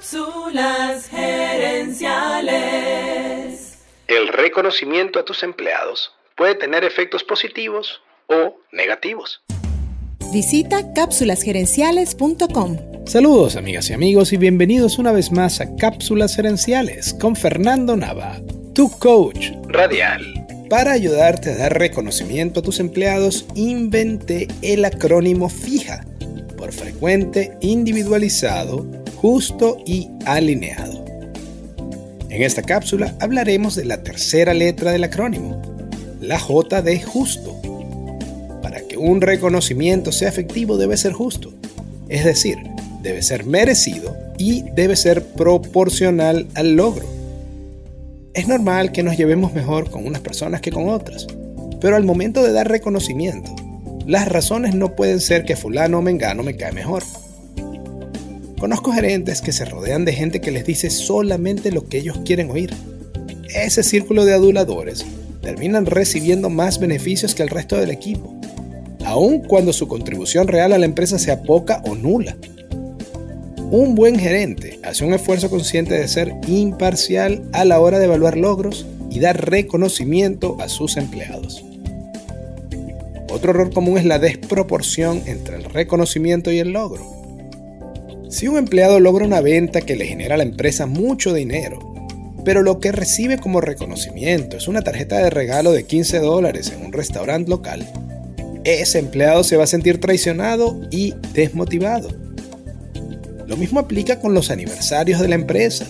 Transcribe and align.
Cápsulas 0.00 1.10
gerenciales. 1.10 2.00
El 4.08 4.28
reconocimiento 4.28 5.18
a 5.18 5.26
tus 5.26 5.42
empleados 5.42 6.14
puede 6.38 6.54
tener 6.54 6.84
efectos 6.84 7.22
positivos 7.22 8.00
o 8.26 8.56
negativos. 8.72 9.42
Visita 10.32 10.94
cápsulasgerenciales.com. 10.94 12.78
Saludos 13.04 13.56
amigas 13.56 13.90
y 13.90 13.92
amigos 13.92 14.32
y 14.32 14.38
bienvenidos 14.38 14.98
una 14.98 15.12
vez 15.12 15.32
más 15.32 15.60
a 15.60 15.76
Cápsulas 15.76 16.34
Gerenciales 16.34 17.12
con 17.12 17.36
Fernando 17.36 17.94
Nava, 17.94 18.40
tu 18.74 18.90
coach 18.90 19.50
Radial. 19.68 20.46
Para 20.70 20.92
ayudarte 20.92 21.50
a 21.50 21.56
dar 21.56 21.78
reconocimiento 21.78 22.60
a 22.60 22.62
tus 22.62 22.80
empleados, 22.80 23.44
inventé 23.54 24.48
el 24.62 24.82
acrónimo 24.86 25.50
FIJA, 25.50 26.06
por 26.56 26.72
frecuente, 26.72 27.52
individualizado, 27.60 28.86
justo 29.20 29.76
y 29.84 30.08
alineado. 30.24 31.04
En 32.30 32.42
esta 32.42 32.62
cápsula 32.62 33.14
hablaremos 33.20 33.76
de 33.76 33.84
la 33.84 34.02
tercera 34.02 34.54
letra 34.54 34.92
del 34.92 35.04
acrónimo, 35.04 35.60
la 36.22 36.38
J 36.38 36.80
de 36.80 37.02
justo. 37.02 37.60
Para 38.62 38.80
que 38.80 38.96
un 38.96 39.20
reconocimiento 39.20 40.10
sea 40.10 40.30
efectivo 40.30 40.78
debe 40.78 40.96
ser 40.96 41.12
justo, 41.12 41.52
es 42.08 42.24
decir, 42.24 42.56
debe 43.02 43.20
ser 43.20 43.44
merecido 43.44 44.16
y 44.38 44.62
debe 44.74 44.96
ser 44.96 45.22
proporcional 45.22 46.46
al 46.54 46.76
logro. 46.76 47.06
Es 48.32 48.48
normal 48.48 48.90
que 48.90 49.02
nos 49.02 49.18
llevemos 49.18 49.52
mejor 49.52 49.90
con 49.90 50.06
unas 50.06 50.22
personas 50.22 50.62
que 50.62 50.72
con 50.72 50.88
otras, 50.88 51.26
pero 51.78 51.96
al 51.96 52.04
momento 52.04 52.42
de 52.42 52.52
dar 52.52 52.68
reconocimiento, 52.68 53.54
las 54.06 54.28
razones 54.28 54.74
no 54.74 54.96
pueden 54.96 55.20
ser 55.20 55.44
que 55.44 55.56
fulano 55.56 55.98
o 55.98 56.02
mengano 56.02 56.42
me 56.42 56.56
cae 56.56 56.72
mejor. 56.72 57.02
Conozco 58.60 58.92
gerentes 58.92 59.40
que 59.40 59.52
se 59.52 59.64
rodean 59.64 60.04
de 60.04 60.12
gente 60.12 60.42
que 60.42 60.50
les 60.50 60.66
dice 60.66 60.90
solamente 60.90 61.72
lo 61.72 61.86
que 61.86 61.96
ellos 61.96 62.20
quieren 62.26 62.50
oír. 62.50 62.70
Ese 63.54 63.82
círculo 63.82 64.26
de 64.26 64.34
aduladores 64.34 65.06
terminan 65.40 65.86
recibiendo 65.86 66.50
más 66.50 66.78
beneficios 66.78 67.34
que 67.34 67.42
el 67.42 67.48
resto 67.48 67.76
del 67.76 67.90
equipo, 67.90 68.38
aun 69.06 69.38
cuando 69.40 69.72
su 69.72 69.88
contribución 69.88 70.46
real 70.46 70.74
a 70.74 70.78
la 70.78 70.84
empresa 70.84 71.18
sea 71.18 71.42
poca 71.42 71.80
o 71.86 71.94
nula. 71.94 72.36
Un 73.70 73.94
buen 73.94 74.18
gerente 74.18 74.78
hace 74.82 75.06
un 75.06 75.14
esfuerzo 75.14 75.48
consciente 75.48 75.98
de 75.98 76.06
ser 76.06 76.34
imparcial 76.46 77.42
a 77.52 77.64
la 77.64 77.80
hora 77.80 77.98
de 77.98 78.04
evaluar 78.04 78.36
logros 78.36 78.86
y 79.10 79.20
dar 79.20 79.48
reconocimiento 79.48 80.58
a 80.60 80.68
sus 80.68 80.98
empleados. 80.98 81.64
Otro 83.32 83.52
error 83.52 83.72
común 83.72 83.96
es 83.96 84.04
la 84.04 84.18
desproporción 84.18 85.22
entre 85.24 85.56
el 85.56 85.64
reconocimiento 85.64 86.52
y 86.52 86.58
el 86.58 86.72
logro. 86.72 87.19
Si 88.30 88.46
un 88.46 88.56
empleado 88.56 89.00
logra 89.00 89.26
una 89.26 89.40
venta 89.40 89.80
que 89.80 89.96
le 89.96 90.06
genera 90.06 90.36
a 90.36 90.38
la 90.38 90.44
empresa 90.44 90.86
mucho 90.86 91.34
dinero, 91.34 91.78
pero 92.44 92.62
lo 92.62 92.78
que 92.78 92.92
recibe 92.92 93.38
como 93.38 93.60
reconocimiento 93.60 94.56
es 94.56 94.68
una 94.68 94.82
tarjeta 94.82 95.18
de 95.18 95.30
regalo 95.30 95.72
de 95.72 95.84
15 95.84 96.20
dólares 96.20 96.72
en 96.74 96.86
un 96.86 96.92
restaurante 96.92 97.50
local, 97.50 97.84
ese 98.64 98.98
empleado 98.98 99.42
se 99.42 99.56
va 99.56 99.64
a 99.64 99.66
sentir 99.66 100.00
traicionado 100.00 100.80
y 100.90 101.14
desmotivado. 101.32 102.08
Lo 103.46 103.56
mismo 103.56 103.80
aplica 103.80 104.20
con 104.20 104.32
los 104.32 104.50
aniversarios 104.50 105.20
de 105.20 105.28
la 105.28 105.34
empresa. 105.34 105.86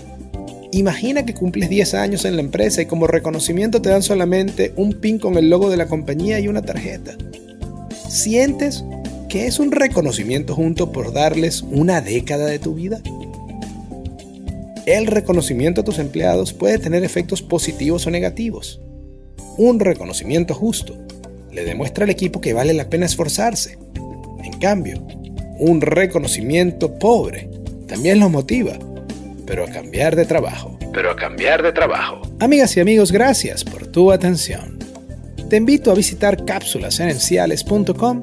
Imagina 0.72 1.26
que 1.26 1.34
cumples 1.34 1.68
10 1.68 1.94
años 1.94 2.24
en 2.24 2.36
la 2.36 2.42
empresa 2.42 2.80
y 2.80 2.86
como 2.86 3.06
reconocimiento 3.06 3.82
te 3.82 3.90
dan 3.90 4.02
solamente 4.02 4.72
un 4.76 4.94
pin 4.94 5.18
con 5.18 5.36
el 5.36 5.50
logo 5.50 5.68
de 5.68 5.76
la 5.76 5.88
compañía 5.88 6.38
y 6.40 6.48
una 6.48 6.62
tarjeta. 6.62 7.16
¿Sientes 8.08 8.84
¿Qué 9.30 9.46
es 9.46 9.60
un 9.60 9.70
reconocimiento 9.70 10.56
junto 10.56 10.90
por 10.90 11.12
darles 11.12 11.62
una 11.62 12.00
década 12.00 12.46
de 12.46 12.58
tu 12.58 12.74
vida? 12.74 13.00
El 14.86 15.06
reconocimiento 15.06 15.82
a 15.82 15.84
tus 15.84 16.00
empleados 16.00 16.52
puede 16.52 16.78
tener 16.78 17.04
efectos 17.04 17.40
positivos 17.40 18.08
o 18.08 18.10
negativos. 18.10 18.80
Un 19.56 19.78
reconocimiento 19.78 20.52
justo 20.52 20.96
le 21.52 21.64
demuestra 21.64 22.02
al 22.02 22.10
equipo 22.10 22.40
que 22.40 22.54
vale 22.54 22.74
la 22.74 22.90
pena 22.90 23.06
esforzarse. 23.06 23.78
En 24.42 24.58
cambio, 24.58 25.00
un 25.60 25.80
reconocimiento 25.80 26.98
pobre 26.98 27.48
también 27.86 28.18
los 28.18 28.32
motiva, 28.32 28.80
pero 29.46 29.62
a 29.62 29.68
cambiar 29.68 30.16
de 30.16 30.26
trabajo. 30.26 30.76
Pero 30.92 31.12
a 31.12 31.14
cambiar 31.14 31.62
de 31.62 31.70
trabajo. 31.70 32.20
Amigas 32.40 32.76
y 32.76 32.80
amigos, 32.80 33.12
gracias 33.12 33.62
por 33.62 33.86
tu 33.86 34.10
atención. 34.10 34.76
Te 35.48 35.56
invito 35.56 35.92
a 35.92 35.94
visitar 35.94 36.44
cápsulasenenciales.com 36.44 38.22